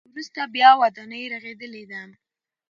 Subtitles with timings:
[0.09, 2.01] وروسته بیا ودانۍ رغېدلې ده.